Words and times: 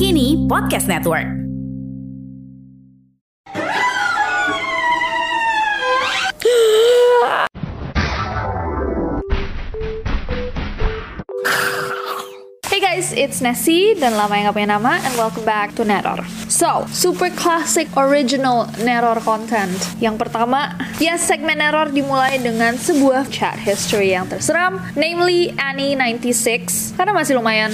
Kini 0.00 0.48
Podcast 0.48 0.88
Network. 0.88 1.39
It's 13.14 13.42
Nessie 13.42 13.94
dan 13.98 14.14
lama 14.14 14.36
yang 14.36 14.50
gak 14.50 14.56
punya 14.56 14.70
nama 14.78 14.98
and 15.02 15.14
welcome 15.18 15.42
back 15.42 15.74
to 15.74 15.82
Neror. 15.82 16.22
So, 16.50 16.86
super 16.90 17.30
classic 17.32 17.90
original 17.96 18.70
Neror 18.82 19.18
content. 19.22 19.74
Yang 19.98 20.26
pertama, 20.26 20.74
ya 21.02 21.18
segmen 21.18 21.58
Neror 21.58 21.90
dimulai 21.90 22.38
dengan 22.38 22.78
sebuah 22.78 23.30
chat 23.30 23.58
history 23.58 24.14
yang 24.14 24.28
terseram, 24.30 24.78
namely 24.94 25.54
Annie 25.58 25.98
96 25.98 26.94
karena 26.98 27.12
masih 27.16 27.38
lumayan 27.38 27.70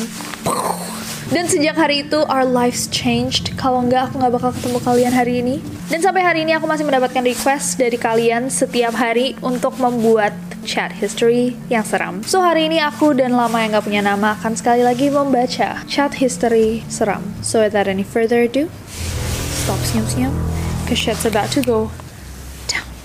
dan 1.27 1.51
sejak 1.51 1.75
hari 1.75 2.07
itu 2.07 2.23
our 2.31 2.47
lives 2.47 2.87
changed. 2.95 3.51
Kalau 3.59 3.83
nggak 3.83 4.11
aku 4.11 4.23
nggak 4.23 4.35
bakal 4.39 4.51
ketemu 4.55 4.79
kalian 4.83 5.13
hari 5.15 5.35
ini. 5.43 5.57
Dan 5.91 5.99
sampai 6.03 6.23
hari 6.23 6.43
ini 6.47 6.55
aku 6.55 6.67
masih 6.71 6.87
mendapatkan 6.87 7.23
request 7.23 7.79
dari 7.79 7.99
kalian 7.99 8.51
setiap 8.51 8.95
hari 8.95 9.35
untuk 9.43 9.75
membuat 9.83 10.35
chat 10.67 10.91
history 10.91 11.55
yang 11.71 11.87
seram. 11.87 12.27
So 12.27 12.43
hari 12.43 12.67
ini 12.67 12.83
aku 12.83 13.15
dan 13.15 13.39
lama 13.39 13.63
yang 13.63 13.79
gak 13.79 13.87
punya 13.87 14.03
nama 14.03 14.35
akan 14.35 14.59
sekali 14.59 14.83
lagi 14.83 15.15
membaca 15.15 15.87
chat 15.87 16.19
history 16.19 16.83
seram. 16.91 17.23
So 17.43 17.63
without 17.63 17.87
any 17.87 18.03
further 18.03 18.51
ado, 18.51 18.67
stop 19.63 19.79
senyum-senyum, 19.87 20.35
cause 20.91 20.99
shit's 20.99 21.23
about 21.23 21.55
to 21.55 21.63
go. 21.63 21.95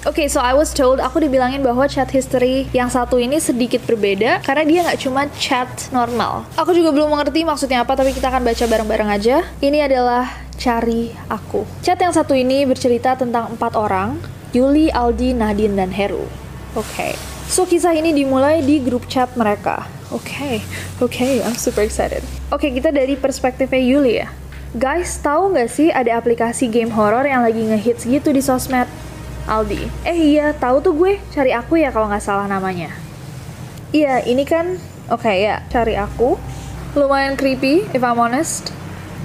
Oke, 0.02 0.25
okay, 0.25 0.27
so 0.33 0.41
I 0.41 0.57
was 0.57 0.73
told 0.73 0.97
aku 0.97 1.21
dibilangin 1.21 1.61
bahwa 1.61 1.85
chat 1.85 2.09
history 2.09 2.66
yang 2.73 2.89
satu 2.89 3.21
ini 3.21 3.38
sedikit 3.38 3.85
berbeda 3.85 4.41
karena 4.41 4.63
dia 4.66 4.80
nggak 4.81 4.97
cuma 4.97 5.30
chat 5.38 5.69
normal. 5.94 6.41
Aku 6.57 6.73
juga 6.73 6.89
belum 6.89 7.13
mengerti 7.13 7.45
maksudnya 7.45 7.85
apa, 7.85 7.94
tapi 7.94 8.09
kita 8.09 8.33
akan 8.33 8.41
baca 8.41 8.66
bareng-bareng 8.66 9.09
aja. 9.13 9.45
Ini 9.61 9.85
adalah 9.85 10.25
cari 10.57 11.13
aku. 11.29 11.69
Chat 11.85 12.01
yang 12.01 12.09
satu 12.09 12.34
ini 12.34 12.66
bercerita 12.66 13.13
tentang 13.13 13.53
empat 13.53 13.78
orang, 13.78 14.17
Yuli, 14.57 14.90
Aldi, 14.90 15.38
Nadine, 15.38 15.78
dan 15.78 15.94
Heru. 15.94 16.25
Oke. 16.73 16.81
Okay. 16.81 17.13
So 17.45 17.69
kisah 17.69 17.94
ini 17.94 18.09
dimulai 18.09 18.66
di 18.66 18.81
grup 18.81 19.06
chat 19.06 19.29
mereka. 19.38 19.85
Oke, 20.09 20.34
okay, 20.34 20.56
oke, 20.97 21.13
okay, 21.13 21.45
I'm 21.45 21.53
super 21.53 21.85
excited. 21.85 22.25
Oke, 22.50 22.66
okay, 22.66 22.69
kita 22.73 22.90
dari 22.90 23.13
perspektifnya 23.13 23.78
Yuli 23.78 24.17
ya. 24.17 24.34
Guys, 24.73 25.22
tahu 25.22 25.53
nggak 25.53 25.69
sih 25.69 25.94
ada 25.94 26.17
aplikasi 26.17 26.73
game 26.73 26.90
horror 26.90 27.22
yang 27.29 27.45
lagi 27.45 27.61
ngehits 27.69 28.09
gitu 28.09 28.34
di 28.34 28.41
sosmed? 28.41 28.90
Aldi. 29.51 29.91
Eh 30.07 30.39
iya, 30.39 30.56
tahu 30.56 30.79
tuh 30.79 30.95
gue. 30.95 31.19
Cari 31.35 31.51
aku 31.51 31.75
ya 31.75 31.91
kalau 31.91 32.07
nggak 32.07 32.23
salah 32.23 32.47
namanya. 32.47 32.88
Iya, 33.91 34.23
ini 34.23 34.47
kan, 34.47 34.79
oke 35.12 35.28
okay, 35.28 35.44
ya, 35.44 35.67
cari 35.67 36.00
aku. 36.00 36.39
Lumayan 36.95 37.35
creepy, 37.35 37.84
if 37.91 38.00
I'm 38.00 38.16
honest. 38.16 38.72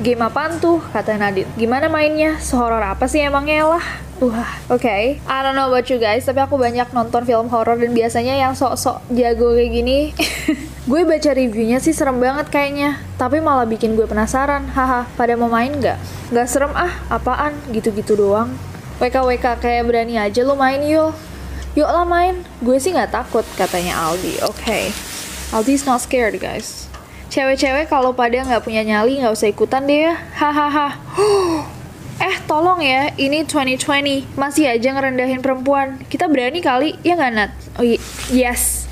Game 0.03 0.27
apaan 0.27 0.59
tuh? 0.59 0.83
Kata 0.91 1.15
Nadine. 1.15 1.47
Gimana 1.55 1.87
mainnya? 1.87 2.43
Sehoror 2.43 2.83
apa 2.83 3.07
sih 3.07 3.23
emangnya 3.23 3.79
lah? 3.79 3.85
Wah, 4.19 4.49
oke. 4.67 4.83
Okay. 4.83 5.23
I 5.31 5.39
don't 5.47 5.55
know 5.55 5.71
about 5.71 5.87
you 5.87 6.03
guys, 6.03 6.27
tapi 6.27 6.43
aku 6.43 6.59
banyak 6.59 6.91
nonton 6.91 7.23
film 7.23 7.47
horor 7.47 7.79
dan 7.79 7.95
biasanya 7.95 8.35
yang 8.35 8.59
sok-sok 8.59 9.07
jago 9.15 9.55
kayak 9.55 9.71
gini. 9.71 9.99
gue 10.91 11.01
baca 11.07 11.31
reviewnya 11.31 11.79
sih 11.79 11.95
serem 11.95 12.19
banget 12.19 12.51
kayaknya, 12.51 12.99
tapi 13.15 13.39
malah 13.39 13.65
bikin 13.65 13.95
gue 13.95 14.11
penasaran. 14.11 14.67
Haha, 14.75 15.07
pada 15.15 15.39
mau 15.39 15.47
main 15.47 15.71
nggak? 15.71 15.99
Nggak 16.35 16.47
serem 16.51 16.75
ah, 16.75 16.93
apaan? 17.07 17.55
Gitu-gitu 17.71 18.19
doang. 18.19 18.51
WKWK 18.97 19.61
kayak 19.61 19.85
berani 19.85 20.17
aja 20.17 20.41
lo 20.41 20.57
main 20.57 20.81
yuk. 20.81 21.13
Yuk 21.77 21.85
lah 21.85 22.09
main. 22.09 22.41
Gue 22.65 22.81
sih 22.81 22.97
nggak 22.97 23.13
takut, 23.13 23.45
katanya 23.61 24.01
Aldi. 24.09 24.41
Oke. 24.49 24.57
Okay. 24.65 24.85
Aldi's 25.53 25.85
not 25.85 26.01
scared, 26.01 26.41
guys. 26.41 26.89
Cewek-cewek 27.29 27.93
kalau 27.93 28.17
pada 28.17 28.41
nggak 28.41 28.65
punya 28.65 28.81
nyali 28.81 29.21
nggak 29.21 29.37
usah 29.37 29.53
ikutan 29.53 29.85
deh 29.85 30.09
ya. 30.09 30.15
Hahaha. 30.37 30.89
Eh, 32.17 32.33
tolong 32.49 32.81
ya, 32.81 33.13
ini 33.21 33.45
2020. 33.45 34.41
Masih 34.41 34.73
aja 34.73 34.89
ngerendahin 34.89 35.45
perempuan. 35.45 36.01
Kita 36.09 36.33
berani 36.33 36.65
kali, 36.65 36.97
ya 37.05 37.13
nggak, 37.13 37.33
Nat? 37.37 37.53
Oh, 37.77 37.85
yes. 38.33 38.89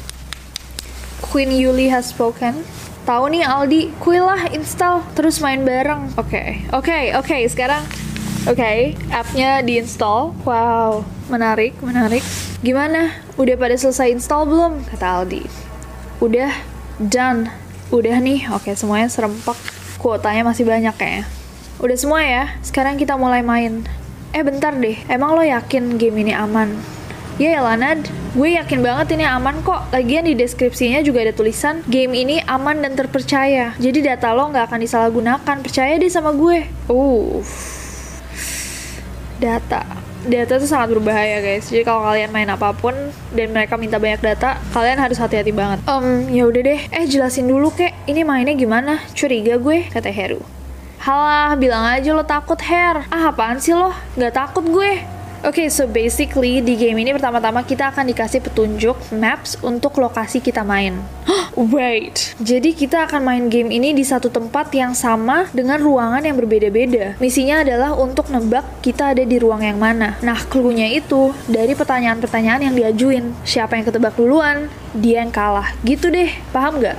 Queen 1.32 1.48
Yuli 1.48 1.88
has 1.88 2.12
spoken. 2.12 2.68
Tahu 3.08 3.32
nih 3.32 3.48
Aldi, 3.48 3.96
kuy 3.96 4.20
lah 4.20 4.52
install, 4.52 5.08
terus 5.16 5.40
main 5.40 5.64
bareng. 5.64 6.12
Oke, 6.20 6.36
okay. 6.36 6.48
oke, 6.68 6.84
okay, 6.84 7.04
oke. 7.16 7.24
Okay, 7.24 7.42
sekarang, 7.48 7.80
okay, 8.52 8.78
appnya 9.08 9.64
diinstal. 9.64 10.36
Wow, 10.44 11.08
menarik, 11.32 11.72
menarik. 11.80 12.20
Gimana? 12.60 13.16
Udah 13.40 13.56
pada 13.56 13.72
selesai 13.72 14.12
install 14.12 14.44
belum? 14.44 14.72
Kata 14.84 15.24
Aldi. 15.24 15.48
Udah, 16.20 16.52
done. 17.00 17.48
Udah 17.88 18.20
nih, 18.20 18.44
oke 18.52 18.68
semuanya 18.76 19.08
serempak. 19.08 19.56
Kuotanya 19.96 20.44
masih 20.44 20.68
banyak 20.68 20.92
kayaknya. 20.92 21.24
Udah 21.80 21.96
semua 21.96 22.20
ya, 22.20 22.52
sekarang 22.60 23.00
kita 23.00 23.16
mulai 23.16 23.40
main. 23.40 23.86
Eh 24.34 24.42
bentar 24.44 24.76
deh, 24.76 24.98
emang 25.08 25.32
lo 25.32 25.42
yakin 25.46 25.96
game 25.96 26.26
ini 26.26 26.32
aman? 26.36 26.74
Ya 27.34 27.58
ya 27.58 27.66
Lanad, 27.66 28.06
gue 28.38 28.54
yakin 28.54 28.78
banget 28.78 29.18
ini 29.18 29.26
aman 29.26 29.58
kok. 29.66 29.90
Lagian 29.90 30.22
di 30.22 30.38
deskripsinya 30.38 31.02
juga 31.02 31.26
ada 31.26 31.34
tulisan 31.34 31.82
game 31.90 32.14
ini 32.14 32.38
aman 32.46 32.78
dan 32.78 32.94
terpercaya. 32.94 33.74
Jadi 33.74 34.06
data 34.06 34.30
lo 34.30 34.54
nggak 34.54 34.70
akan 34.70 34.78
disalahgunakan. 34.78 35.56
Percaya 35.66 35.98
deh 35.98 36.06
sama 36.06 36.30
gue. 36.30 36.70
Uh, 36.86 37.42
data. 39.38 39.82
Data 40.24 40.56
itu 40.56 40.64
sangat 40.64 40.96
berbahaya 40.96 41.44
guys. 41.44 41.68
Jadi 41.68 41.84
kalau 41.84 42.00
kalian 42.00 42.32
main 42.32 42.48
apa 42.48 42.72
pun 42.72 42.96
dan 43.36 43.52
mereka 43.52 43.76
minta 43.76 44.00
banyak 44.00 44.24
data, 44.24 44.56
kalian 44.72 44.96
harus 44.96 45.20
hati-hati 45.20 45.52
banget. 45.52 45.84
Um, 45.84 46.26
ya 46.32 46.48
udah 46.48 46.62
deh. 46.64 46.80
Eh 46.88 47.04
jelasin 47.04 47.44
dulu 47.44 47.68
kek. 47.72 47.92
Ini 48.08 48.24
mainnya 48.24 48.56
gimana? 48.56 49.04
Curiga 49.12 49.60
gue, 49.60 49.84
kata 49.92 50.08
Heru. 50.08 50.40
Halah, 51.04 51.52
bilang 51.60 51.84
aja 51.84 52.16
lo 52.16 52.24
takut, 52.24 52.56
Her. 52.56 53.04
Ah, 53.12 53.28
apaan 53.28 53.60
sih 53.60 53.76
lo? 53.76 53.92
Gak 54.16 54.32
takut 54.32 54.64
gue. 54.64 55.04
Oke, 55.44 55.60
okay, 55.60 55.68
so 55.68 55.84
basically 55.84 56.64
di 56.64 56.72
game 56.72 57.04
ini 57.04 57.12
pertama-tama 57.12 57.60
kita 57.60 57.92
akan 57.92 58.08
dikasih 58.08 58.40
petunjuk 58.40 58.96
maps 59.12 59.60
untuk 59.60 59.92
lokasi 60.00 60.40
kita 60.40 60.64
main. 60.64 60.96
Wait, 61.52 62.32
jadi 62.40 62.72
kita 62.72 63.04
akan 63.04 63.20
main 63.20 63.44
game 63.52 63.68
ini 63.68 63.92
di 63.92 64.08
satu 64.08 64.32
tempat 64.32 64.72
yang 64.72 64.96
sama 64.96 65.44
dengan 65.52 65.84
ruangan 65.84 66.24
yang 66.24 66.40
berbeda-beda. 66.40 67.20
Misinya 67.20 67.60
adalah 67.60 67.92
untuk 67.92 68.32
nebak 68.32 68.64
kita 68.80 69.12
ada 69.12 69.20
di 69.20 69.36
ruang 69.36 69.60
yang 69.60 69.76
mana. 69.76 70.16
Nah, 70.24 70.40
clue-nya 70.48 70.88
itu 70.88 71.36
dari 71.44 71.76
pertanyaan-pertanyaan 71.76 72.64
yang 72.64 72.74
diajuin. 72.80 73.36
Siapa 73.44 73.76
yang 73.76 73.84
ketebak 73.84 74.16
duluan, 74.16 74.72
dia 74.96 75.20
yang 75.20 75.28
kalah. 75.28 75.76
Gitu 75.84 76.08
deh, 76.08 76.32
paham 76.56 76.80
gak? 76.80 76.96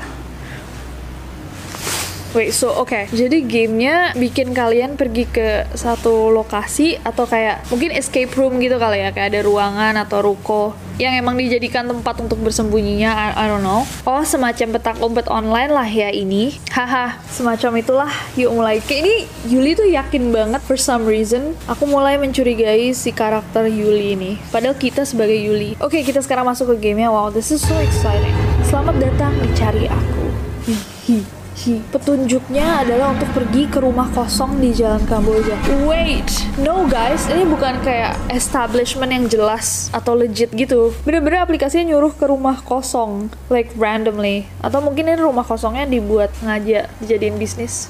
Wait, 2.35 2.51
so 2.51 2.67
oke. 2.67 2.91
Okay. 2.91 3.07
Jadi 3.15 3.47
gamenya 3.47 4.11
bikin 4.11 4.51
kalian 4.51 4.99
pergi 4.99 5.23
ke 5.23 5.71
satu 5.71 6.35
lokasi 6.35 6.99
atau 6.99 7.23
kayak 7.23 7.63
mungkin 7.71 7.95
escape 7.95 8.27
room 8.35 8.59
gitu 8.59 8.75
kali 8.75 9.07
ya, 9.07 9.15
kayak 9.15 9.31
ada 9.31 9.41
ruangan 9.47 9.95
atau 10.03 10.19
ruko 10.19 10.75
yang 10.99 11.15
emang 11.15 11.39
dijadikan 11.39 11.87
tempat 11.87 12.19
untuk 12.19 12.43
bersembunyinya. 12.43 13.07
I, 13.07 13.27
I 13.39 13.45
don't 13.47 13.63
know. 13.63 13.87
Oh, 14.03 14.19
semacam 14.27 14.75
petak 14.75 14.99
umpet 14.99 15.31
online 15.31 15.71
lah 15.71 15.87
ya 15.87 16.11
ini. 16.11 16.59
Haha, 16.75 17.23
semacam 17.31 17.79
itulah. 17.79 18.11
Yuk 18.35 18.51
mulai. 18.51 18.83
Kayak 18.83 19.07
ini 19.07 19.15
Yuli 19.47 19.71
tuh 19.79 19.87
yakin 19.87 20.35
banget 20.35 20.59
for 20.67 20.75
some 20.75 21.07
reason. 21.07 21.55
Aku 21.71 21.87
mulai 21.87 22.19
mencurigai 22.19 22.91
si 22.91 23.15
karakter 23.15 23.71
Yuli 23.71 24.11
ini. 24.11 24.31
Padahal 24.51 24.75
kita 24.75 25.07
sebagai 25.07 25.39
Yuli. 25.39 25.79
Oke, 25.79 25.99
okay, 25.99 26.01
kita 26.03 26.19
sekarang 26.19 26.43
masuk 26.43 26.75
ke 26.75 26.91
gamenya. 26.91 27.15
Wow, 27.15 27.31
this 27.31 27.47
is 27.47 27.63
so 27.63 27.79
exciting. 27.79 28.35
Selamat 28.67 28.99
datang 28.99 29.31
di 29.39 29.47
Cari 29.55 29.87
Aku. 29.87 30.23
Hihi. 30.67 31.44
Petunjuknya 31.65 32.83
adalah 32.83 33.15
untuk 33.15 33.31
pergi 33.31 33.71
ke 33.71 33.79
rumah 33.79 34.11
kosong 34.11 34.59
di 34.59 34.75
Jalan 34.75 35.07
Kamboja. 35.07 35.55
Wait, 35.87 36.27
no 36.59 36.83
guys, 36.83 37.31
ini 37.31 37.47
bukan 37.47 37.79
kayak 37.79 38.19
establishment 38.27 39.15
yang 39.15 39.25
jelas 39.31 39.87
atau 39.95 40.19
legit 40.19 40.51
gitu. 40.51 40.91
Bener-bener 41.07 41.47
aplikasinya 41.47 41.95
nyuruh 41.95 42.11
ke 42.11 42.27
rumah 42.27 42.59
kosong, 42.59 43.31
like 43.47 43.71
randomly. 43.79 44.51
Atau 44.59 44.83
mungkin 44.83 45.07
ini 45.07 45.23
rumah 45.23 45.47
kosongnya 45.47 45.87
dibuat 45.87 46.35
ngajak 46.43 46.91
dijadiin 46.99 47.39
bisnis. 47.39 47.87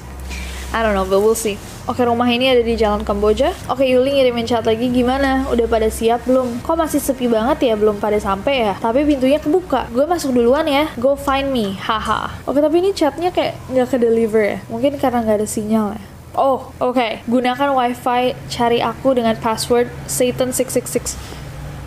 I 0.76 0.84
don't 0.84 0.92
know, 0.92 1.08
but 1.08 1.24
we'll 1.24 1.32
see. 1.32 1.56
Oke, 1.88 2.04
rumah 2.04 2.28
ini 2.28 2.52
ada 2.52 2.60
di 2.60 2.76
Jalan 2.76 3.00
Kamboja. 3.00 3.56
Oke, 3.72 3.88
Yuli 3.88 4.20
ngirimin 4.20 4.44
chat 4.44 4.68
lagi 4.68 4.92
gimana? 4.92 5.48
Udah 5.48 5.64
pada 5.64 5.88
siap 5.88 6.28
belum? 6.28 6.60
Kok 6.60 6.76
masih 6.76 7.00
sepi 7.00 7.32
banget 7.32 7.72
ya? 7.72 7.80
Belum 7.80 7.96
pada 7.96 8.20
sampai 8.20 8.60
ya? 8.60 8.76
Tapi 8.76 9.08
pintunya 9.08 9.40
kebuka. 9.40 9.88
Gue 9.88 10.04
masuk 10.04 10.36
duluan 10.36 10.68
ya. 10.68 10.92
Go 11.00 11.16
find 11.16 11.48
me. 11.48 11.80
Haha. 11.80 12.28
Oke, 12.44 12.60
tapi 12.60 12.84
ini 12.84 12.92
chatnya 12.92 13.32
kayak 13.32 13.56
nggak 13.72 13.88
ke 13.88 13.96
deliver 13.96 14.42
ya? 14.44 14.58
Mungkin 14.68 15.00
karena 15.00 15.24
nggak 15.24 15.40
ada 15.40 15.48
sinyal 15.48 15.96
ya. 15.96 16.04
Oh, 16.36 16.68
oke. 16.76 16.92
Okay. 16.92 17.24
Gunakan 17.24 17.72
wifi 17.72 18.36
cari 18.52 18.84
aku 18.84 19.16
dengan 19.16 19.32
password 19.40 19.88
Satan666. 20.12 21.16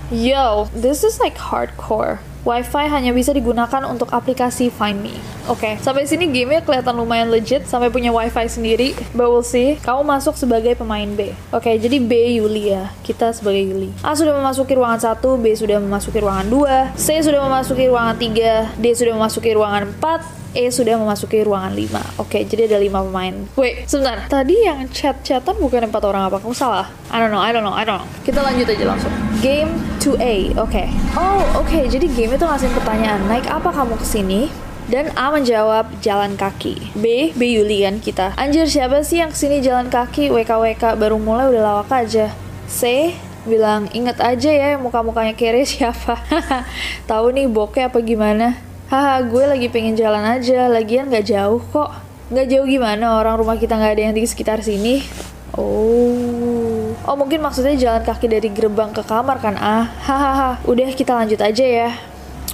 Yo, 0.09 0.65
this 0.73 1.05
is 1.05 1.21
like 1.21 1.37
hardcore. 1.37 2.25
WiFi 2.47 2.87
hanya 2.87 3.11
bisa 3.11 3.35
digunakan 3.35 3.83
untuk 3.83 4.15
aplikasi 4.15 4.71
Find 4.71 5.03
Me. 5.03 5.11
Oke, 5.51 5.65
okay, 5.65 5.73
sampai 5.83 6.07
sini 6.07 6.31
gamenya 6.31 6.63
kelihatan 6.63 6.95
lumayan 6.95 7.27
legit, 7.27 7.67
sampai 7.67 7.91
punya 7.91 8.15
WiFi 8.15 8.47
sendiri. 8.47 8.95
But 9.11 9.27
we'll 9.27 9.43
see. 9.43 9.75
Kamu 9.83 10.07
masuk 10.07 10.39
sebagai 10.39 10.79
pemain 10.79 11.09
B. 11.11 11.35
Oke, 11.51 11.67
okay, 11.67 11.75
jadi 11.75 11.99
B 11.99 12.39
Yuli 12.39 12.71
ya. 12.71 12.95
Kita 13.03 13.35
sebagai 13.35 13.67
Yuli. 13.67 13.91
A 13.99 14.15
sudah 14.15 14.31
memasuki 14.31 14.71
ruangan 14.71 15.19
1, 15.19 15.19
B 15.19 15.45
sudah 15.51 15.77
memasuki 15.83 16.17
ruangan 16.23 16.47
2, 16.47 16.95
C 16.95 17.19
sudah 17.19 17.43
memasuki 17.43 17.91
ruangan 17.91 18.15
3, 18.15 18.79
D 18.79 18.85
sudah 18.95 19.13
memasuki 19.19 19.49
ruangan 19.51 19.91
4, 19.99 20.38
E 20.59 20.67
sudah 20.67 20.99
memasuki 20.99 21.39
ruangan 21.39 21.71
5. 21.71 22.19
Oke, 22.19 22.43
jadi 22.43 22.67
ada 22.67 22.77
5 22.83 23.07
pemain. 23.07 23.35
Wait, 23.55 23.87
sebentar. 23.87 24.27
Tadi 24.27 24.67
yang 24.67 24.91
chat-chatan 24.91 25.55
bukan 25.55 25.87
4 25.87 25.95
orang 26.03 26.27
apa? 26.27 26.43
Kamu 26.43 26.51
salah? 26.51 26.91
I 27.07 27.23
don't 27.23 27.31
know, 27.31 27.39
I 27.39 27.55
don't 27.55 27.63
know, 27.63 27.71
I 27.71 27.87
don't 27.87 28.03
know. 28.03 28.09
Kita 28.27 28.43
lanjut 28.43 28.67
aja 28.67 28.83
langsung. 28.83 29.13
Game 29.39 29.71
2A, 30.03 30.59
oke. 30.59 30.67
Okay. 30.67 30.91
Oh, 31.15 31.63
oke. 31.63 31.71
Okay. 31.71 31.87
Jadi 31.87 32.11
game 32.11 32.35
itu 32.35 32.43
ngasih 32.43 32.67
pertanyaan, 32.75 33.23
naik 33.31 33.47
apa 33.47 33.71
kamu 33.71 33.95
ke 33.95 34.03
sini? 34.03 34.51
Dan 34.89 35.13
A 35.15 35.29
menjawab 35.29 36.01
jalan 36.01 36.33
kaki. 36.33 36.97
B, 36.97 37.31
B 37.37 37.41
Yuli 37.55 37.85
kan 37.85 38.01
kita. 38.01 38.33
Anjir 38.35 38.65
siapa 38.65 39.05
sih 39.05 39.21
yang 39.21 39.29
ke 39.29 39.37
sini 39.37 39.61
jalan 39.61 39.87
kaki? 39.87 40.33
WKWK 40.33 40.97
baru 40.97 41.21
mulai 41.21 41.47
udah 41.53 41.61
lawak 41.61 41.93
aja. 41.93 42.33
C, 42.65 43.13
bilang 43.45 43.85
inget 43.93 44.17
aja 44.17 44.49
ya 44.49 44.81
muka-mukanya 44.81 45.37
kere 45.37 45.61
siapa. 45.61 46.17
Tahu 47.09 47.31
nih 47.31 47.45
bokeh 47.45 47.85
apa 47.87 48.01
gimana? 48.01 48.68
Haha 48.89 49.21
gue 49.21 49.43
lagi 49.45 49.67
pengen 49.69 49.93
jalan 49.93 50.25
aja 50.25 50.65
lagian 50.65 51.13
gak 51.13 51.29
jauh 51.29 51.61
kok 51.61 51.93
Gak 52.29 52.45
jauh 52.45 52.65
gimana 52.65 53.17
orang 53.17 53.41
rumah 53.41 53.57
kita 53.57 53.73
gak 53.73 53.97
ada 53.97 54.09
yang 54.09 54.13
di 54.17 54.25
sekitar 54.25 54.61
sini 54.65 55.05
oh 55.53 56.93
oh 57.05 57.15
mungkin 57.17 57.41
maksudnya 57.41 57.77
jalan 57.77 58.01
kaki 58.01 58.25
dari 58.29 58.49
gerbang 58.49 58.89
ke 58.89 59.01
kamar 59.05 59.37
kan 59.41 59.57
ah 59.61 59.85
hahaha 60.05 60.61
udah 60.65 60.89
kita 60.93 61.13
lanjut 61.13 61.41
aja 61.41 61.65
ya 61.65 61.91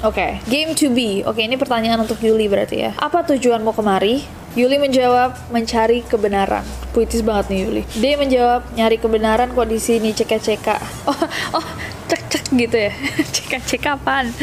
Oke, 0.04 0.22
okay. 0.22 0.32
game 0.52 0.76
to 0.76 0.92
be. 0.92 1.24
Oke, 1.24 1.40
okay, 1.40 1.44
ini 1.48 1.56
pertanyaan 1.56 2.04
untuk 2.04 2.20
Yuli 2.20 2.52
berarti 2.52 2.84
ya. 2.84 2.92
Apa 3.00 3.24
tujuanmu 3.26 3.72
kemari? 3.72 4.28
Yuli 4.54 4.76
menjawab, 4.76 5.34
mencari 5.50 6.04
kebenaran. 6.04 6.68
Puitis 6.92 7.24
banget 7.24 7.56
nih 7.56 7.60
Yuli. 7.64 7.82
D 7.96 8.04
menjawab, 8.20 8.76
nyari 8.76 9.00
kebenaran 9.00 9.56
kok 9.56 9.66
di 9.66 9.80
sini 9.80 10.12
ceka-ceka. 10.12 10.78
Oh, 11.08 11.16
oh, 11.58 11.68
cek-cek 12.12 12.44
gitu 12.54 12.76
ya. 12.76 12.92
ceka-ceka 13.40 13.96
apaan? 13.96 14.36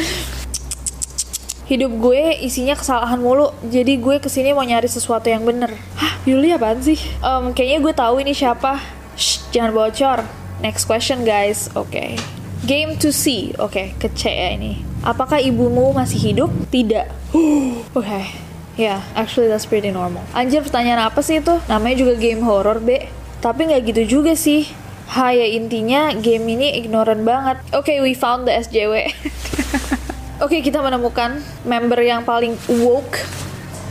Hidup 1.72 1.88
gue 1.88 2.36
isinya 2.44 2.76
kesalahan 2.76 3.16
mulu 3.16 3.48
jadi 3.64 3.96
gue 3.96 4.20
ke 4.20 4.28
sini 4.28 4.52
mau 4.52 4.60
nyari 4.60 4.84
sesuatu 4.84 5.32
yang 5.32 5.40
bener 5.40 5.72
hah 5.96 6.20
Yuli 6.28 6.52
apaan 6.52 6.84
sih 6.84 7.00
um, 7.24 7.56
kayaknya 7.56 7.80
gue 7.80 7.92
tahu 7.96 8.20
ini 8.20 8.36
siapa 8.36 8.76
Shh, 9.16 9.48
jangan 9.56 9.72
bocor 9.72 10.20
next 10.60 10.84
question 10.84 11.24
guys 11.24 11.72
oke 11.72 11.88
okay. 11.88 12.20
game 12.69 13.00
to 13.00 13.08
see 13.08 13.56
oke 13.56 13.72
okay, 13.72 13.96
ke 13.96 14.12
C 14.12 14.28
ya 14.28 14.52
ini 14.52 14.84
apakah 15.00 15.40
ibumu 15.40 15.96
masih 15.96 16.20
hidup 16.20 16.52
tidak 16.69 17.08
oke 17.96 18.04
okay. 18.04 18.28
Ya, 18.72 18.96
yeah, 18.96 19.00
actually 19.12 19.52
that's 19.52 19.68
pretty 19.68 19.92
normal. 19.92 20.25
Anjir, 20.32 20.64
pertanyaan 20.64 21.12
apa 21.12 21.20
sih 21.20 21.44
itu? 21.44 21.60
Namanya 21.68 21.92
juga 21.92 22.16
game 22.16 22.40
horror, 22.40 22.80
B. 22.80 23.04
Tapi 23.44 23.68
nggak 23.68 23.92
gitu 23.92 24.02
juga 24.08 24.32
sih. 24.32 24.64
Ha, 25.12 25.28
ya 25.36 25.44
intinya 25.44 26.16
game 26.16 26.56
ini 26.56 26.80
ignorant 26.80 27.20
banget. 27.20 27.60
Oke, 27.76 27.92
okay, 27.92 27.96
we 28.00 28.16
found 28.16 28.48
the 28.48 28.52
SJW. 28.56 29.12
Oke, 30.42 30.58
okay, 30.58 30.74
kita 30.74 30.82
menemukan 30.82 31.38
member 31.62 32.02
yang 32.02 32.26
paling 32.26 32.58
woke. 32.82 33.14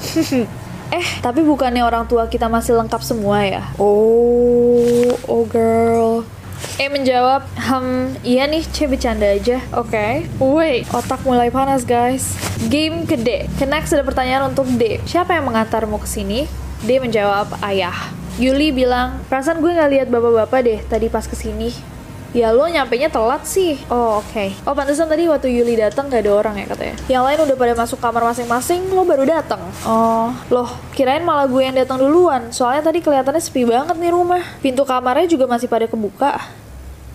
eh, 0.99 1.07
tapi 1.23 1.47
bukannya 1.47 1.79
orang 1.79 2.11
tua 2.11 2.27
kita 2.27 2.51
masih 2.51 2.75
lengkap 2.75 2.99
semua 2.99 3.39
ya? 3.47 3.63
Oh, 3.79 5.15
oh 5.31 5.47
girl. 5.47 6.27
E 6.75 6.91
menjawab, 6.91 7.47
hmm, 7.55 8.19
iya 8.27 8.51
nih, 8.51 8.67
C 8.67 8.83
bercanda 8.83 9.31
aja. 9.31 9.63
Oke. 9.79 9.95
Okay. 9.95 10.43
Wait, 10.43 10.91
otak 10.91 11.23
mulai 11.23 11.47
panas 11.55 11.87
guys. 11.87 12.35
Game 12.67 13.07
ke 13.07 13.15
D. 13.15 13.47
Ke 13.55 13.63
next 13.63 13.95
ada 13.95 14.03
pertanyaan 14.03 14.51
untuk 14.51 14.67
D. 14.75 14.99
Siapa 15.07 15.31
yang 15.31 15.47
mengantarmu 15.47 16.03
ke 16.03 16.07
sini? 16.11 16.51
D 16.83 16.99
menjawab, 16.99 17.63
ayah. 17.63 17.95
Yuli 18.43 18.75
bilang, 18.75 19.23
perasaan 19.31 19.63
gue 19.63 19.71
gak 19.71 19.87
lihat 19.87 20.07
bapak-bapak 20.11 20.59
deh 20.67 20.79
tadi 20.83 21.07
pas 21.07 21.23
ke 21.23 21.35
sini. 21.39 21.90
Ya 22.31 22.55
lo 22.55 22.63
nyampe 22.63 22.95
nya 22.95 23.11
telat 23.11 23.43
sih. 23.43 23.75
Oh 23.91 24.23
oke. 24.23 24.31
Okay. 24.31 24.55
Oh 24.63 24.71
pantesan 24.71 25.11
tadi 25.11 25.27
waktu 25.27 25.51
Yuli 25.51 25.75
datang 25.75 26.07
gak 26.07 26.23
ada 26.23 26.31
orang 26.31 26.55
ya 26.55 26.65
katanya. 26.71 26.95
Yang 27.11 27.23
lain 27.27 27.39
udah 27.43 27.55
pada 27.59 27.73
masuk 27.75 27.99
kamar 27.99 28.23
masing-masing, 28.23 28.87
lo 28.87 29.03
baru 29.03 29.27
datang. 29.27 29.59
Oh, 29.83 30.31
loh 30.47 30.71
kirain 30.95 31.27
malah 31.27 31.43
gue 31.51 31.59
yang 31.59 31.75
datang 31.75 31.99
duluan. 31.99 32.47
Soalnya 32.55 32.87
tadi 32.87 33.03
kelihatannya 33.03 33.43
sepi 33.43 33.67
banget 33.67 33.99
nih 33.99 34.15
rumah. 34.15 34.43
Pintu 34.63 34.87
kamarnya 34.87 35.27
juga 35.27 35.43
masih 35.43 35.67
pada 35.67 35.91
kebuka. 35.91 36.39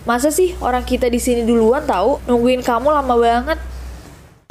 Masa 0.05 0.29
sih 0.29 0.53
orang 0.61 0.85
kita 0.85 1.09
di 1.09 1.17
sini 1.17 1.41
duluan 1.43 1.83
tahu? 1.83 2.21
Nungguin 2.29 2.61
kamu 2.61 2.93
lama 2.93 3.15
banget. 3.17 3.59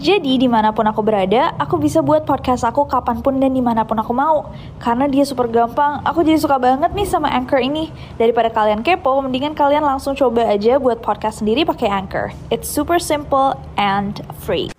Jadi 0.00 0.40
di 0.40 0.48
mana 0.48 0.72
pun 0.72 0.88
aku 0.88 1.04
berada, 1.04 1.52
aku 1.60 1.76
bisa 1.76 2.00
buat 2.00 2.24
podcast 2.24 2.64
aku 2.64 2.88
kapan 2.88 3.20
pun 3.20 3.36
dan 3.36 3.52
di 3.52 3.60
mana 3.60 3.84
pun 3.84 4.00
aku 4.00 4.16
mau. 4.16 4.48
Karena 4.80 5.04
dia 5.04 5.28
super 5.28 5.44
gampang, 5.44 6.00
aku 6.08 6.24
jadi 6.24 6.40
suka 6.40 6.56
banget 6.56 6.88
nih 6.96 7.04
sama 7.04 7.28
Anchor 7.28 7.60
ini. 7.60 7.92
Daripada 8.16 8.48
kalian 8.48 8.80
kepo, 8.80 9.20
mendingan 9.20 9.52
kalian 9.52 9.84
langsung 9.84 10.16
coba 10.16 10.48
aja 10.48 10.80
buat 10.80 11.04
podcast 11.04 11.44
sendiri 11.44 11.68
pakai 11.68 11.92
Anchor. 11.92 12.32
It's 12.48 12.64
super 12.64 12.96
simple 12.96 13.60
and 13.76 14.24
free. 14.40 14.72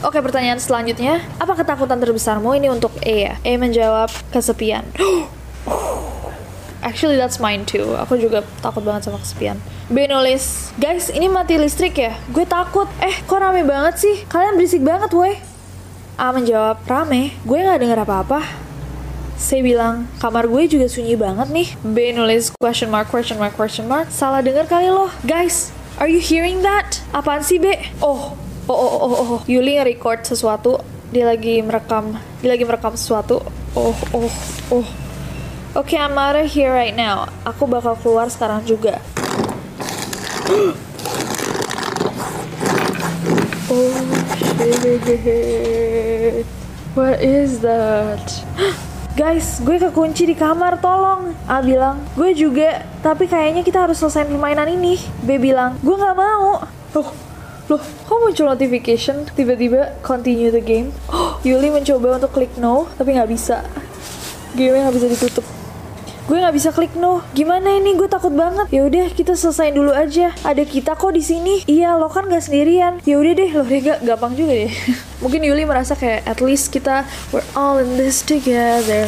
Oke 0.00 0.24
pertanyaan 0.24 0.56
selanjutnya, 0.56 1.20
apa 1.36 1.52
ketakutan 1.52 2.00
terbesarmu 2.00 2.56
ini 2.56 2.72
untuk 2.72 2.96
E 3.04 3.28
ya? 3.28 3.36
E 3.44 3.60
menjawab 3.60 4.08
kesepian. 4.32 4.88
Actually 6.86 7.18
that's 7.18 7.42
mine 7.42 7.66
too. 7.66 7.98
Aku 7.98 8.14
juga 8.14 8.46
takut 8.62 8.86
banget 8.86 9.10
sama 9.10 9.18
kesepian. 9.18 9.58
B 9.90 10.06
nulis, 10.06 10.70
guys 10.78 11.10
ini 11.10 11.26
mati 11.26 11.58
listrik 11.58 11.98
ya? 11.98 12.14
Gue 12.30 12.46
takut. 12.46 12.86
Eh 13.02 13.26
kok 13.26 13.42
rame 13.42 13.66
banget 13.66 13.98
sih? 13.98 14.22
Kalian 14.30 14.54
berisik 14.54 14.86
banget 14.86 15.10
woi. 15.10 15.34
A 16.14 16.30
menjawab, 16.30 16.86
rame? 16.86 17.34
Gue 17.42 17.58
gak 17.66 17.82
denger 17.82 18.06
apa-apa. 18.06 18.40
C 19.34 19.60
bilang, 19.66 20.06
kamar 20.22 20.46
gue 20.46 20.62
juga 20.70 20.86
sunyi 20.86 21.18
banget 21.18 21.50
nih. 21.50 21.68
B 21.82 22.14
nulis 22.14 22.54
question 22.54 22.88
mark, 22.88 23.10
question 23.10 23.36
mark, 23.36 23.58
question 23.58 23.90
mark. 23.90 24.06
Salah 24.08 24.40
denger 24.40 24.70
kali 24.70 24.86
loh. 24.86 25.10
Guys, 25.26 25.74
are 25.98 26.08
you 26.08 26.22
hearing 26.22 26.62
that? 26.62 27.02
Apaan 27.10 27.42
sih 27.42 27.58
B? 27.58 27.74
Oh, 27.98 28.38
oh, 28.70 28.78
oh, 28.78 28.90
oh, 28.94 29.10
oh. 29.10 29.26
oh. 29.36 29.40
Yuli 29.50 29.76
record 29.82 30.22
sesuatu. 30.22 30.78
Dia 31.10 31.26
lagi 31.26 31.60
merekam, 31.66 32.14
dia 32.40 32.54
lagi 32.54 32.62
merekam 32.62 32.94
sesuatu. 32.94 33.42
Oh, 33.74 33.92
oh, 34.14 34.30
oh. 34.70 34.86
Oke, 35.76 35.92
okay, 35.92 36.00
I'm 36.00 36.16
out 36.16 36.32
of 36.32 36.48
here 36.48 36.72
right 36.72 36.96
now. 36.96 37.28
Aku 37.44 37.68
bakal 37.68 38.00
keluar 38.00 38.32
sekarang 38.32 38.64
juga. 38.64 38.96
oh 43.68 44.00
shit. 44.56 46.48
What 46.96 47.20
is 47.20 47.60
that? 47.60 48.24
Guys, 49.20 49.60
gue 49.60 49.76
kekunci 49.76 50.24
di 50.24 50.32
kamar, 50.32 50.80
tolong. 50.80 51.36
A 51.44 51.60
bilang, 51.60 52.00
gue 52.16 52.32
juga, 52.32 52.80
tapi 53.04 53.28
kayaknya 53.28 53.60
kita 53.60 53.84
harus 53.84 54.00
selesai 54.00 54.32
permainan 54.32 54.72
ini. 54.72 54.96
B 55.28 55.36
bilang, 55.36 55.76
gue 55.84 55.92
gak 55.92 56.16
mau. 56.16 56.64
Oh, 56.96 57.08
loh, 57.68 57.82
kok 57.84 58.18
muncul 58.24 58.48
notification? 58.48 59.28
Tiba-tiba 59.28 60.00
continue 60.00 60.48
the 60.48 60.64
game. 60.64 60.96
Oh, 61.12 61.36
Yuli 61.44 61.68
mencoba 61.68 62.16
untuk 62.16 62.32
klik 62.32 62.56
no, 62.56 62.88
tapi 62.96 63.12
gak 63.12 63.28
bisa. 63.28 63.60
Game 64.56 64.80
gak 64.80 64.96
bisa 64.96 65.12
ditutup 65.12 65.44
gue 66.26 66.36
nggak 66.42 66.56
bisa 66.58 66.74
klik 66.74 66.92
no 66.98 67.22
gimana 67.38 67.70
ini? 67.78 67.94
Gue 67.94 68.10
takut 68.10 68.34
banget. 68.34 68.66
Ya 68.74 68.82
udah 68.82 69.14
kita 69.14 69.38
selesai 69.38 69.70
dulu 69.70 69.94
aja. 69.94 70.34
Ada 70.42 70.66
kita 70.66 70.98
kok 70.98 71.14
di 71.14 71.22
sini. 71.22 71.62
Iya 71.70 71.94
lo 71.94 72.10
kan 72.10 72.26
gak 72.26 72.50
sendirian. 72.50 72.98
Ya 73.06 73.22
udah 73.22 73.32
deh 73.38 73.50
lo 73.54 73.62
deh 73.62 73.80
gak 73.80 74.02
gampang 74.02 74.34
juga 74.34 74.52
deh. 74.58 74.72
Mungkin 75.22 75.40
Yuli 75.46 75.62
merasa 75.64 75.94
kayak 75.94 76.26
at 76.26 76.42
least 76.42 76.74
kita 76.74 77.06
we're 77.30 77.46
all 77.54 77.78
in 77.78 77.94
this 77.94 78.26
together 78.26 79.06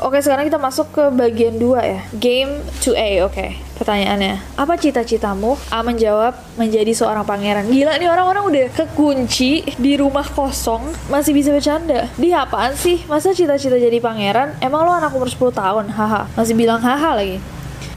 Oke, 0.00 0.16
sekarang 0.24 0.48
kita 0.48 0.56
masuk 0.56 0.96
ke 0.96 1.04
bagian 1.12 1.60
2 1.60 1.76
ya. 1.84 2.00
Game 2.16 2.64
2A, 2.80 3.20
oke. 3.28 3.52
Pertanyaannya, 3.76 4.40
apa 4.56 4.80
cita-citamu? 4.80 5.60
A 5.68 5.84
menjawab, 5.84 6.40
menjadi 6.56 6.88
seorang 6.96 7.20
pangeran. 7.28 7.68
Gila 7.68 8.00
nih 8.00 8.08
orang-orang 8.08 8.48
udah 8.48 8.66
kekunci 8.72 9.76
di 9.76 10.00
rumah 10.00 10.24
kosong, 10.24 10.88
masih 11.12 11.36
bisa 11.36 11.52
bercanda. 11.52 12.08
Di 12.16 12.32
apaan 12.32 12.72
sih? 12.80 13.04
Masa 13.12 13.36
cita-cita 13.36 13.76
jadi 13.76 14.00
pangeran? 14.00 14.56
Emang 14.64 14.88
lo 14.88 14.96
anak 14.96 15.12
umur 15.12 15.28
10 15.28 15.52
tahun? 15.52 15.92
Haha. 15.92 16.32
Masih 16.32 16.56
bilang 16.56 16.80
haha 16.80 17.20
lagi. 17.20 17.36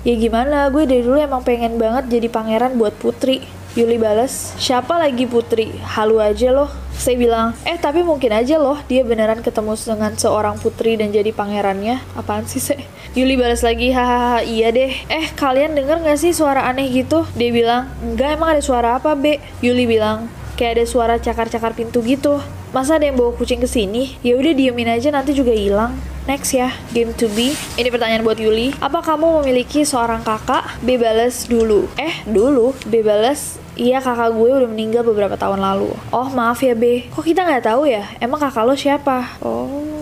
Ya 0.03 0.19
gimana, 0.19 0.67
gue 0.75 0.83
dari 0.83 1.07
dulu 1.07 1.15
emang 1.15 1.47
pengen 1.47 1.79
banget 1.79 2.11
jadi 2.11 2.27
pangeran 2.27 2.75
buat 2.75 2.91
putri. 2.99 3.47
Yuli 3.73 3.97
balas, 3.97 4.53
siapa 4.61 5.01
lagi 5.01 5.25
putri? 5.25 5.73
Halu 5.81 6.21
aja 6.21 6.53
loh. 6.53 6.69
Saya 6.93 7.17
bilang, 7.17 7.57
eh 7.65 7.73
tapi 7.81 8.05
mungkin 8.05 8.29
aja 8.29 8.61
loh 8.61 8.77
dia 8.85 9.01
beneran 9.01 9.41
ketemu 9.41 9.73
dengan 9.73 10.13
seorang 10.13 10.61
putri 10.61 10.93
dan 10.93 11.09
jadi 11.09 11.33
pangerannya. 11.33 11.97
Apaan 12.13 12.45
sih, 12.45 12.61
Se? 12.61 12.77
Yuli 13.17 13.33
balas 13.33 13.65
lagi, 13.65 13.89
hahaha 13.89 14.45
iya 14.45 14.69
deh. 14.69 14.93
Eh 15.09 15.25
kalian 15.33 15.73
denger 15.73 16.05
gak 16.05 16.21
sih 16.21 16.37
suara 16.37 16.69
aneh 16.69 16.85
gitu? 16.93 17.25
Dia 17.33 17.49
bilang, 17.49 17.89
enggak 18.05 18.37
emang 18.37 18.53
ada 18.53 18.61
suara 18.61 19.01
apa, 19.01 19.17
Be? 19.17 19.41
Yuli 19.65 19.89
bilang, 19.89 20.29
kayak 20.53 20.77
ada 20.77 20.85
suara 20.85 21.17
cakar-cakar 21.17 21.73
pintu 21.73 22.05
gitu. 22.05 22.45
Masa 22.77 23.01
ada 23.01 23.09
yang 23.09 23.17
bawa 23.17 23.33
kucing 23.33 23.57
ke 23.57 23.65
sini? 23.65 24.21
Ya 24.21 24.37
udah 24.37 24.53
diemin 24.53 24.85
aja 24.85 25.09
nanti 25.09 25.33
juga 25.33 25.49
hilang. 25.49 25.97
Next 26.29 26.53
ya, 26.53 26.77
game 26.93 27.09
to 27.17 27.25
be. 27.33 27.57
Ini 27.81 27.89
pertanyaan 27.89 28.21
buat 28.21 28.37
Yuli. 28.37 28.77
Apa 28.77 29.01
kamu 29.01 29.41
memiliki 29.41 29.81
seorang 29.81 30.21
kakak? 30.21 30.77
B 30.85 31.01
balas 31.01 31.49
dulu. 31.49 31.89
Eh, 31.97 32.21
dulu. 32.29 32.77
B 32.85 33.01
balas 33.01 33.62
Iya 33.73 34.05
kakak 34.05 34.37
gue 34.37 34.49
udah 34.53 34.69
meninggal 34.69 35.01
beberapa 35.01 35.33
tahun 35.33 35.57
lalu. 35.57 35.89
Oh 36.13 36.29
maaf 36.29 36.61
ya 36.61 36.77
B, 36.77 37.09
kok 37.09 37.25
kita 37.25 37.41
nggak 37.41 37.65
tahu 37.65 37.89
ya? 37.89 38.05
Emang 38.21 38.37
kakak 38.37 38.69
lo 38.69 38.77
siapa? 38.77 39.41
Oh, 39.41 39.93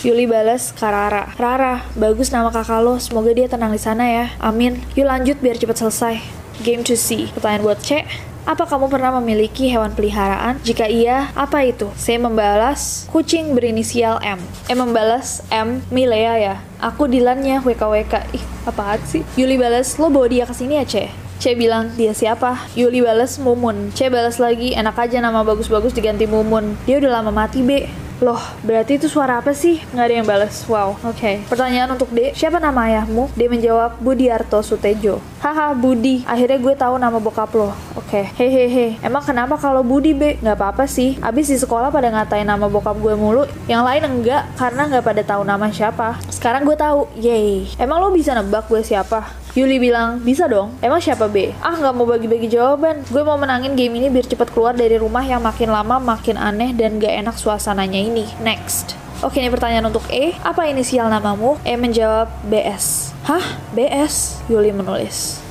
Yuli 0.00 0.24
balas 0.24 0.72
ke 0.72 0.88
Rara. 0.88 1.84
Bagus 1.92 2.32
nama 2.32 2.48
kakak 2.48 2.80
lo. 2.80 2.96
Semoga 2.96 3.36
dia 3.36 3.52
tenang 3.52 3.68
di 3.68 3.76
sana 3.76 4.08
ya. 4.08 4.32
Amin. 4.40 4.80
Yuk 4.96 5.04
lanjut 5.04 5.36
biar 5.44 5.60
cepat 5.60 5.76
selesai. 5.76 6.16
Game 6.64 6.80
to 6.80 6.96
see. 6.96 7.28
Pertanyaan 7.36 7.62
buat 7.68 7.78
C. 7.84 8.08
Apa 8.48 8.64
kamu 8.64 8.88
pernah 8.88 9.20
memiliki 9.20 9.68
hewan 9.68 9.92
peliharaan? 9.92 10.56
Jika 10.64 10.88
iya, 10.88 11.28
apa 11.36 11.68
itu? 11.68 11.92
Saya 12.00 12.16
membalas 12.16 13.04
kucing 13.12 13.52
berinisial 13.52 14.16
M. 14.24 14.40
Eh 14.72 14.74
membalas 14.74 15.44
M 15.52 15.84
Milea 15.92 16.34
ya. 16.40 16.54
Aku 16.80 17.04
Dilannya 17.04 17.60
WKWK. 17.60 18.32
Ih, 18.32 18.44
apaan 18.64 19.04
sih? 19.04 19.20
Yuli 19.36 19.60
balas, 19.60 20.00
lo 20.00 20.08
bawa 20.08 20.32
dia 20.32 20.48
ke 20.48 20.56
sini 20.56 20.80
ya, 20.80 20.88
C. 20.88 21.12
C 21.40 21.56
bilang, 21.56 21.88
dia 21.96 22.12
siapa? 22.12 22.68
Yuli 22.76 23.00
balas 23.00 23.40
Mumun. 23.40 23.96
C 23.96 24.12
balas 24.12 24.36
lagi, 24.36 24.76
enak 24.76 24.92
aja 24.92 25.24
nama 25.24 25.40
bagus-bagus 25.40 25.96
diganti 25.96 26.28
Mumun. 26.28 26.76
Dia 26.84 27.00
udah 27.00 27.24
lama 27.24 27.32
mati, 27.32 27.64
B. 27.64 27.88
Loh, 28.20 28.36
berarti 28.60 29.00
itu 29.00 29.08
suara 29.08 29.40
apa 29.40 29.56
sih? 29.56 29.80
Nggak 29.96 30.04
ada 30.04 30.14
yang 30.20 30.28
balas. 30.28 30.68
Wow, 30.68 31.00
oke. 31.00 31.16
Okay. 31.16 31.40
Pertanyaan 31.48 31.96
untuk 31.96 32.12
D, 32.12 32.36
siapa 32.36 32.60
nama 32.60 32.84
ayahmu? 32.84 33.32
D 33.32 33.48
menjawab, 33.48 33.96
Budiarto 34.04 34.60
Sutejo. 34.60 35.24
Haha, 35.40 35.72
Budi. 35.72 36.28
Akhirnya 36.28 36.60
gue 36.60 36.74
tahu 36.76 37.00
nama 37.00 37.16
bokap 37.16 37.48
lo. 37.56 37.72
Oke. 37.96 38.28
Okay. 38.28 38.36
Hehehe. 38.36 39.00
Emang 39.00 39.24
kenapa 39.24 39.56
kalau 39.56 39.80
Budi, 39.80 40.12
B? 40.12 40.36
Nggak 40.44 40.60
apa-apa 40.60 40.84
sih. 40.84 41.16
Abis 41.24 41.48
di 41.48 41.56
sekolah 41.56 41.88
pada 41.88 42.12
ngatain 42.12 42.44
nama 42.44 42.68
bokap 42.68 43.00
gue 43.00 43.16
mulu. 43.16 43.48
Yang 43.64 43.82
lain 43.88 44.02
enggak, 44.04 44.44
karena 44.60 44.92
nggak 44.92 45.04
pada 45.08 45.22
tahu 45.24 45.42
nama 45.48 45.72
siapa. 45.72 46.20
Sekarang 46.28 46.68
gue 46.68 46.76
tahu. 46.76 47.08
Yeay. 47.16 47.72
Emang 47.80 48.04
lo 48.04 48.12
bisa 48.12 48.36
nebak 48.36 48.68
gue 48.68 48.84
siapa? 48.84 49.39
Yuli 49.58 49.82
bilang, 49.82 50.22
bisa 50.22 50.46
dong. 50.46 50.78
Emang 50.78 51.02
siapa 51.02 51.26
B? 51.26 51.50
Ah, 51.58 51.74
nggak 51.74 51.94
mau 51.94 52.06
bagi-bagi 52.06 52.46
jawaban. 52.46 53.02
Gue 53.10 53.26
mau 53.26 53.34
menangin 53.34 53.74
game 53.74 53.98
ini 53.98 54.06
biar 54.06 54.22
cepat 54.22 54.54
keluar 54.54 54.78
dari 54.78 54.94
rumah 54.94 55.26
yang 55.26 55.42
makin 55.42 55.74
lama 55.74 55.98
makin 55.98 56.38
aneh 56.38 56.70
dan 56.70 57.02
gak 57.02 57.10
enak 57.10 57.34
suasananya 57.34 57.98
ini. 57.98 58.30
Next. 58.38 58.94
Oke, 59.26 59.42
ini 59.42 59.50
pertanyaan 59.50 59.90
untuk 59.90 60.06
E. 60.06 60.38
Apa 60.46 60.70
inisial 60.70 61.10
namamu? 61.10 61.58
E 61.66 61.74
menjawab 61.74 62.30
BS. 62.46 63.10
Hah? 63.26 63.58
BS? 63.74 64.38
Yuli 64.46 64.70
menulis. 64.70 65.42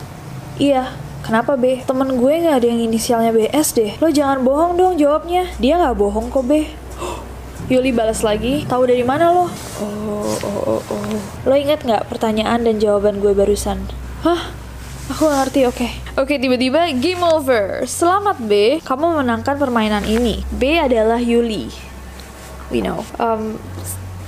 Iya, 0.55 0.95
Kenapa 1.19 1.59
B? 1.59 1.83
Temen 1.85 2.17
gue 2.17 2.33
gak 2.41 2.63
ada 2.63 2.67
yang 2.67 2.81
inisialnya 2.89 3.29
BS 3.29 3.77
deh. 3.77 3.91
Lo 4.01 4.09
jangan 4.09 4.41
bohong 4.41 4.79
dong 4.79 4.95
jawabnya. 4.97 5.45
Dia 5.61 5.77
gak 5.77 5.99
bohong 5.99 6.31
kok 6.33 6.41
B. 6.47 6.65
Yuli 7.69 7.93
balas 7.93 8.25
lagi, 8.25 8.65
tahu 8.65 8.89
dari 8.89 9.05
mana 9.05 9.29
lo? 9.29 9.45
Oh, 9.45 10.25
oh, 10.41 10.61
oh, 10.65 10.81
oh. 10.81 11.17
Lo 11.45 11.53
inget 11.53 11.85
nggak 11.85 12.09
pertanyaan 12.09 12.65
dan 12.65 12.81
jawaban 12.81 13.21
gue 13.21 13.29
barusan? 13.37 13.85
Hah? 14.25 14.49
Aku 15.13 15.29
ngerti, 15.29 15.69
oke. 15.69 15.77
Okay. 15.77 15.91
Oke, 16.17 16.33
okay, 16.33 16.37
tiba-tiba 16.41 16.89
game 16.97 17.21
over. 17.21 17.85
Selamat 17.85 18.41
B, 18.41 18.81
kamu 18.81 19.13
memenangkan 19.13 19.61
permainan 19.61 20.01
ini. 20.09 20.41
B 20.49 20.81
adalah 20.81 21.21
Yuli. 21.21 21.69
We 22.73 22.81
know. 22.81 23.05
Um, 23.21 23.61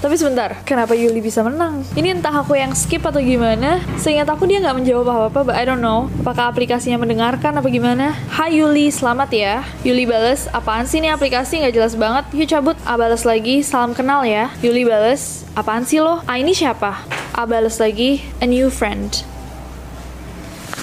tapi 0.01 0.17
sebentar, 0.17 0.57
kenapa 0.65 0.97
Yuli 0.97 1.21
bisa 1.21 1.45
menang? 1.45 1.85
Ini 1.93 2.17
entah 2.17 2.33
aku 2.33 2.57
yang 2.57 2.73
skip 2.73 3.05
atau 3.05 3.21
gimana. 3.21 3.77
Seingat 4.01 4.25
aku 4.25 4.49
dia 4.49 4.57
nggak 4.57 4.81
menjawab 4.81 5.05
apa-apa, 5.05 5.53
but 5.53 5.55
I 5.55 5.61
don't 5.61 5.77
know. 5.77 6.09
Apakah 6.25 6.49
aplikasinya 6.49 6.97
mendengarkan 6.97 7.61
apa 7.61 7.69
gimana? 7.69 8.17
Hai 8.33 8.57
Yuli, 8.57 8.89
selamat 8.89 9.29
ya. 9.29 9.61
Yuli 9.85 10.09
balas, 10.09 10.49
apaan 10.49 10.89
sih 10.89 10.97
ini 10.97 11.13
aplikasi 11.13 11.61
nggak 11.61 11.77
jelas 11.77 11.93
banget? 11.93 12.25
Yuk 12.33 12.49
cabut. 12.49 12.77
A 12.81 12.97
balas 12.97 13.29
lagi, 13.29 13.61
salam 13.61 13.93
kenal 13.93 14.25
ya. 14.25 14.49
Yuli 14.65 14.89
balas, 14.89 15.45
apaan 15.53 15.85
sih 15.85 16.01
lo? 16.01 16.25
A 16.25 16.41
ini 16.41 16.57
siapa? 16.57 17.05
A 17.37 17.45
balas 17.45 17.77
lagi, 17.77 18.25
a 18.41 18.49
new 18.49 18.73
friend. 18.73 19.21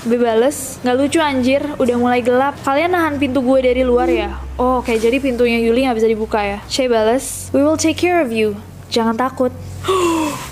B 0.06 0.14
bales, 0.14 0.78
nggak 0.86 0.94
lucu 0.94 1.18
anjir, 1.18 1.60
udah 1.74 1.96
mulai 1.98 2.22
gelap. 2.22 2.54
Kalian 2.62 2.94
nahan 2.94 3.18
pintu 3.18 3.42
gue 3.42 3.66
dari 3.66 3.82
luar 3.82 4.06
ya? 4.06 4.38
Oh, 4.54 4.78
oke, 4.78 4.94
okay, 4.94 4.96
jadi 5.02 5.18
pintunya 5.18 5.58
Yuli 5.58 5.84
nggak 5.84 5.98
bisa 5.98 6.08
dibuka 6.08 6.38
ya? 6.38 6.62
C 6.70 6.86
bales, 6.86 7.50
we 7.50 7.66
will 7.66 7.76
take 7.76 7.98
care 7.98 8.22
of 8.22 8.30
you. 8.30 8.54
Jangan 8.88 9.16
takut. 9.20 9.52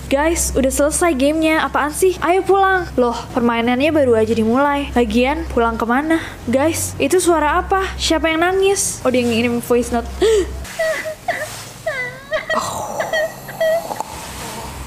Guys, 0.07 0.55
udah 0.55 0.71
selesai 0.71 1.17
gamenya. 1.17 1.65
Apaan 1.67 1.91
sih? 1.91 2.15
Ayo 2.23 2.45
pulang. 2.47 2.87
Loh, 2.95 3.17
permainannya 3.35 3.91
baru 3.91 4.15
aja 4.15 4.37
dimulai. 4.37 4.93
Lagian, 4.95 5.49
pulang 5.51 5.75
ke 5.75 5.83
mana? 5.89 6.23
Guys, 6.47 6.95
itu 7.01 7.19
suara 7.19 7.59
apa? 7.59 7.83
Siapa 7.99 8.31
yang 8.31 8.45
nangis? 8.45 9.03
Oh, 9.03 9.11
dia 9.11 9.25
ngirim 9.25 9.59
voice 9.65 9.91
note. 9.91 10.07
oh. 12.55 12.95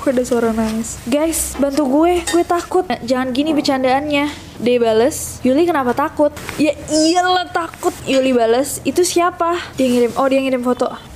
Ada 0.10 0.25
suara 0.25 0.50
nangis. 0.50 0.98
Guys, 1.06 1.53
bantu 1.62 1.86
gue. 1.86 2.25
Gue 2.34 2.41
takut. 2.41 2.82
Jangan 3.06 3.29
gini 3.29 3.53
bercandaannya. 3.53 4.50
Dia 4.60 4.75
bales, 4.82 5.39
Yuli 5.46 5.63
kenapa 5.70 5.94
takut? 5.94 6.34
Ya 6.60 6.74
iyalah 6.89 7.48
takut. 7.48 7.94
Yuli 8.10 8.34
bales, 8.34 8.82
itu 8.84 9.06
siapa? 9.08 9.56
Dia 9.77 9.88
ngirim, 9.88 10.12
oh 10.18 10.27
dia 10.27 10.41
ngirim 10.41 10.65
foto. 10.65 11.08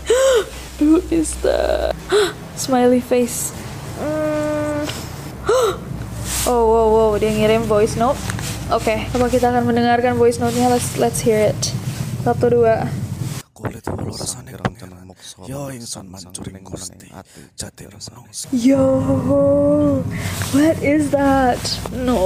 Who 0.84 1.00
is 1.08 1.32
that? 1.48 1.96
Smiley 2.60 3.00
face. 3.00 3.56
Mm. 4.04 4.84
oh, 6.52 6.64
wow, 6.68 6.88
wow, 6.92 7.12
dia 7.16 7.32
ngirim 7.32 7.64
voice 7.64 7.96
note. 7.96 8.20
Oke, 8.68 8.92
okay, 8.92 9.08
apa 9.16 9.32
kita 9.32 9.48
akan 9.48 9.64
mendengarkan 9.64 10.20
voice 10.20 10.44
note-nya? 10.44 10.68
Let's 10.68 11.00
let's 11.00 11.24
hear 11.24 11.40
it. 11.40 11.72
Satu 12.28 12.52
dua. 12.52 12.84
Yo, 18.52 18.84
what 20.52 20.78
is 20.84 21.16
that? 21.16 21.64
No. 21.96 22.20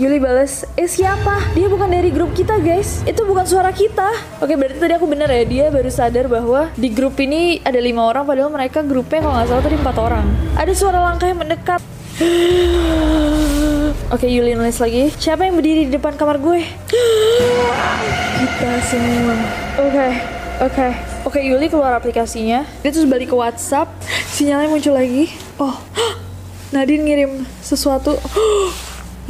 Yuli 0.00 0.16
balas, 0.16 0.64
eh 0.80 0.88
siapa? 0.88 1.52
Dia 1.52 1.68
bukan 1.68 1.84
dari 1.92 2.08
grup 2.08 2.32
kita 2.32 2.56
guys. 2.56 3.04
Itu 3.04 3.28
bukan 3.28 3.44
suara 3.44 3.68
kita. 3.68 4.08
Oke 4.40 4.56
berarti 4.56 4.80
tadi 4.80 4.96
aku 4.96 5.04
bener 5.04 5.28
ya. 5.28 5.44
Dia 5.44 5.64
baru 5.68 5.92
sadar 5.92 6.24
bahwa 6.24 6.72
di 6.72 6.88
grup 6.88 7.20
ini 7.20 7.60
ada 7.60 7.76
lima 7.76 8.08
orang 8.08 8.24
padahal 8.24 8.48
mereka 8.48 8.80
grupnya 8.80 9.20
kalau 9.20 9.36
nggak 9.36 9.48
salah 9.52 9.60
tadi 9.60 9.76
empat 9.76 9.96
orang. 10.00 10.24
Ada 10.56 10.72
suara 10.72 11.04
langkah 11.04 11.28
yang 11.28 11.44
mendekat. 11.44 11.84
Oke 14.16 14.24
Yuli 14.24 14.56
nulis 14.56 14.80
lagi. 14.80 15.12
Siapa 15.20 15.44
yang 15.44 15.60
berdiri 15.60 15.84
di 15.84 15.92
depan 15.92 16.16
kamar 16.16 16.40
gue? 16.40 16.64
kita 18.40 18.70
semua. 18.88 19.36
Oke. 19.84 19.92
Okay. 19.92 20.12
Oke, 20.60 20.76
okay. 20.76 20.92
oke 21.28 21.36
okay, 21.36 21.42
Yuli 21.44 21.68
keluar 21.68 21.92
aplikasinya. 21.92 22.64
Dia 22.80 22.88
terus 22.88 23.04
balik 23.04 23.32
ke 23.32 23.36
WhatsApp, 23.36 23.92
sinyalnya 24.32 24.72
muncul 24.72 24.96
lagi. 24.96 25.28
Oh, 25.60 25.76
Nadine 26.72 27.04
ngirim 27.04 27.32
sesuatu. 27.60 28.16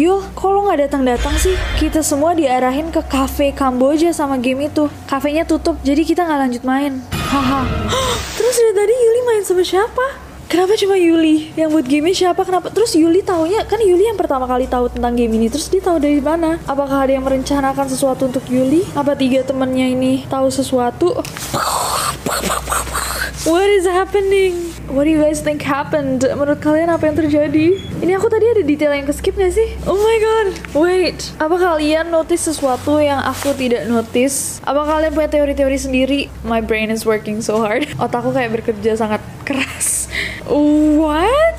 Yul, 0.00 0.24
kok 0.32 0.48
lo 0.48 0.64
nggak 0.64 0.88
datang-datang 0.88 1.36
sih? 1.36 1.52
Kita 1.76 2.00
semua 2.00 2.32
diarahin 2.32 2.88
ke 2.88 3.04
cafe 3.04 3.52
Kamboja 3.52 4.16
sama 4.16 4.40
game 4.40 4.72
itu. 4.72 4.88
Kafenya 5.04 5.44
tutup, 5.44 5.76
jadi 5.84 6.00
kita 6.08 6.24
nggak 6.24 6.40
lanjut 6.40 6.62
main. 6.64 7.04
Haha. 7.12 7.68
Terus 8.40 8.54
dari 8.56 8.72
tadi 8.80 8.94
Yuli 8.96 9.20
main 9.28 9.44
sama 9.44 9.60
siapa? 9.60 10.00
Kenapa 10.48 10.72
cuma 10.80 10.96
Yuli 10.96 11.52
yang 11.52 11.68
buat 11.68 11.84
game 11.84 12.16
siapa? 12.16 12.48
Kenapa? 12.48 12.72
Terus 12.72 12.96
Yuli 12.96 13.20
taunya 13.20 13.60
kan 13.68 13.76
Yuli 13.76 14.08
yang 14.08 14.16
pertama 14.16 14.48
kali 14.48 14.64
tahu 14.64 14.88
tentang 14.88 15.12
game 15.12 15.36
ini. 15.36 15.52
Terus 15.52 15.68
dia 15.68 15.84
tahu 15.84 16.00
dari 16.00 16.24
mana? 16.24 16.56
Apakah 16.64 17.04
ada 17.04 17.12
yang 17.12 17.28
merencanakan 17.28 17.84
sesuatu 17.92 18.24
untuk 18.24 18.48
Yuli? 18.48 18.88
Apa 18.96 19.12
tiga 19.20 19.44
temannya 19.44 20.00
ini 20.00 20.24
tahu 20.32 20.48
sesuatu? 20.48 21.12
What 23.48 23.72
is 23.72 23.88
happening? 23.88 24.68
What 24.92 25.08
do 25.08 25.10
you 25.10 25.16
guys 25.16 25.40
think 25.40 25.64
happened? 25.64 26.28
Menurut 26.28 26.60
kalian 26.60 26.92
apa 26.92 27.08
yang 27.08 27.16
terjadi? 27.16 27.80
Ini 28.04 28.20
aku 28.20 28.28
tadi 28.28 28.44
ada 28.44 28.60
detail 28.60 28.92
yang 28.92 29.08
keskip 29.08 29.32
gak 29.32 29.56
sih? 29.56 29.80
Oh 29.88 29.96
my 29.96 30.16
god, 30.20 30.48
wait. 30.76 31.32
Apa 31.40 31.56
kalian 31.56 32.12
notice 32.12 32.52
sesuatu 32.52 33.00
yang 33.00 33.16
aku 33.24 33.56
tidak 33.56 33.88
notice? 33.88 34.60
Apa 34.60 34.84
kalian 34.84 35.16
punya 35.16 35.32
teori-teori 35.32 35.78
sendiri? 35.80 36.20
My 36.44 36.60
brain 36.60 36.92
is 36.92 37.08
working 37.08 37.40
so 37.40 37.64
hard. 37.64 37.88
Otakku 37.96 38.36
kayak 38.36 38.60
bekerja 38.60 39.00
sangat 39.00 39.24
keras. 39.48 40.12
What? 41.00 41.49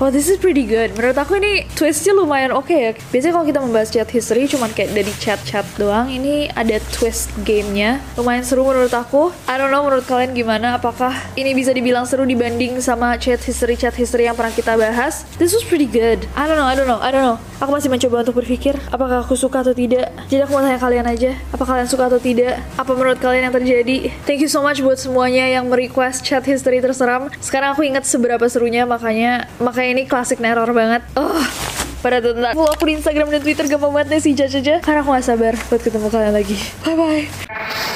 Oh, 0.00 0.08
this 0.08 0.32
is 0.32 0.40
pretty 0.40 0.64
good. 0.64 0.96
Menurut 0.96 1.12
aku 1.20 1.36
ini 1.36 1.68
twistnya 1.76 2.16
lumayan 2.16 2.56
oke 2.56 2.72
okay 2.72 2.78
ya. 2.88 2.90
Biasanya 3.12 3.32
kalau 3.36 3.46
kita 3.52 3.60
membahas 3.60 3.88
chat 3.92 4.08
history 4.08 4.48
cuman 4.48 4.72
kayak 4.72 4.96
dari 4.96 5.12
chat-chat 5.20 5.68
doang. 5.76 6.08
Ini 6.08 6.56
ada 6.56 6.80
twist 6.96 7.28
gamenya. 7.44 8.00
Lumayan 8.16 8.40
seru 8.40 8.64
menurut 8.64 8.88
aku. 8.96 9.28
I 9.44 9.60
don't 9.60 9.68
know 9.68 9.84
menurut 9.84 10.08
kalian 10.08 10.32
gimana. 10.32 10.80
Apakah 10.80 11.12
ini 11.36 11.52
bisa 11.52 11.76
dibilang 11.76 12.08
seru 12.08 12.24
dibanding 12.24 12.80
sama 12.80 13.20
chat 13.20 13.44
history 13.44 13.76
chat 13.76 13.92
history 13.92 14.24
yang 14.24 14.32
pernah 14.32 14.56
kita 14.56 14.72
bahas? 14.72 15.28
This 15.36 15.52
was 15.52 15.68
pretty 15.68 15.84
good. 15.84 16.24
I 16.32 16.48
don't 16.48 16.56
know, 16.56 16.64
I 16.64 16.72
don't 16.72 16.88
know, 16.88 16.96
I 17.04 17.12
don't 17.12 17.20
know. 17.20 17.36
Aku 17.60 17.68
masih 17.68 17.92
mencoba 17.92 18.24
untuk 18.24 18.40
berpikir 18.40 18.80
apakah 18.88 19.20
aku 19.20 19.36
suka 19.36 19.60
atau 19.60 19.76
tidak. 19.76 20.08
Jadi 20.32 20.48
aku 20.48 20.56
mau 20.56 20.64
tanya 20.64 20.80
kalian 20.80 21.04
aja, 21.04 21.36
apa 21.52 21.60
kalian 21.60 21.84
suka 21.84 22.08
atau 22.08 22.16
tidak? 22.16 22.56
Apa 22.80 22.96
menurut 22.96 23.20
kalian 23.20 23.52
yang 23.52 23.54
terjadi? 23.60 24.08
Thank 24.24 24.40
you 24.40 24.48
so 24.48 24.64
much 24.64 24.80
buat 24.80 24.96
semuanya 24.96 25.44
yang 25.44 25.68
merequest 25.68 26.24
chat 26.24 26.40
history 26.40 26.80
terseram. 26.80 27.28
Sekarang 27.36 27.76
aku 27.76 27.84
ingat 27.84 28.08
seberapa 28.08 28.48
serunya 28.48 28.88
makanya 28.88 29.44
makanya 29.60 29.89
ini 29.90 30.06
klasik 30.06 30.38
neror 30.38 30.70
banget. 30.70 31.02
Oh, 31.18 31.42
pada 32.00 32.22
tentang 32.22 32.54
follow 32.54 32.72
aku 32.72 32.86
di 32.88 32.94
Instagram 32.96 33.28
dan 33.28 33.40
Twitter 33.42 33.66
gampang 33.66 33.92
banget 33.92 34.08
deh 34.14 34.20
sih 34.22 34.32
jajaja 34.32 34.80
karena 34.80 35.02
aku 35.02 35.10
gak 35.12 35.26
sabar 35.26 35.54
buat 35.68 35.82
ketemu 35.82 36.08
kalian 36.08 36.34
lagi. 36.34 36.56
Bye 36.86 36.96
bye. 36.96 37.88